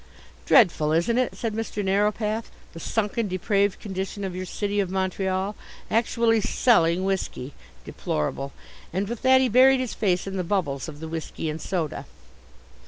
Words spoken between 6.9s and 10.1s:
whisky. Deplorable!" and with that he buried his